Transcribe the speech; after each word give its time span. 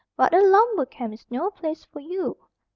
"But 0.17 0.33
a 0.33 0.41
lumber 0.41 0.87
camp 0.87 1.13
is 1.13 1.27
no 1.29 1.51
place 1.51 1.85
for 1.85 1.99
you. 1.99 2.35